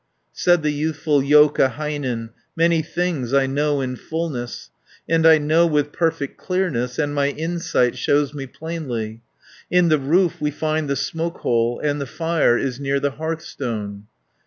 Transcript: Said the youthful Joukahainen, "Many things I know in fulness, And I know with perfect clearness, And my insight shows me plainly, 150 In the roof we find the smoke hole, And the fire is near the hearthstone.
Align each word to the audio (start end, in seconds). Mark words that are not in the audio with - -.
Said 0.33 0.63
the 0.63 0.71
youthful 0.71 1.21
Joukahainen, 1.21 2.31
"Many 2.55 2.81
things 2.81 3.35
I 3.35 3.45
know 3.45 3.81
in 3.81 3.95
fulness, 3.95 4.71
And 5.07 5.27
I 5.27 5.37
know 5.37 5.67
with 5.67 5.91
perfect 5.91 6.37
clearness, 6.39 6.97
And 6.97 7.13
my 7.13 7.27
insight 7.27 7.95
shows 7.99 8.33
me 8.33 8.47
plainly, 8.47 9.21
150 9.69 9.77
In 9.77 9.89
the 9.89 9.99
roof 9.99 10.41
we 10.41 10.49
find 10.49 10.89
the 10.89 10.95
smoke 10.95 11.37
hole, 11.41 11.79
And 11.83 12.01
the 12.01 12.07
fire 12.07 12.57
is 12.57 12.79
near 12.79 12.99
the 12.99 13.11
hearthstone. 13.11 14.07